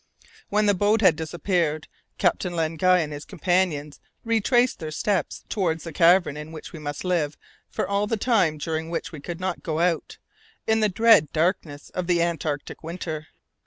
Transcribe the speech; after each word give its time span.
When 0.49 0.65
the 0.65 0.73
boat 0.73 1.01
had 1.01 1.15
disappeared, 1.15 1.87
Captain 2.17 2.55
Len 2.55 2.75
Guy 2.75 3.01
and 3.01 3.13
his 3.13 3.23
companions 3.23 3.99
retraced 4.25 4.79
their 4.79 4.89
steps 4.89 5.43
towards 5.47 5.83
the 5.83 5.93
cavern 5.93 6.35
in 6.35 6.51
which 6.51 6.73
we 6.73 6.79
must 6.79 7.03
live 7.05 7.37
for 7.69 7.87
all 7.87 8.07
the 8.07 8.17
time 8.17 8.57
during 8.57 8.89
which 8.89 9.11
we 9.11 9.19
could 9.19 9.39
not 9.39 9.61
go 9.61 9.77
out, 9.79 10.17
in 10.65 10.79
the 10.79 10.89
dread 10.89 11.31
darkness 11.31 11.91
of 11.91 12.07
the 12.07 12.19
antarctic 12.19 12.83
winter. 12.83 13.27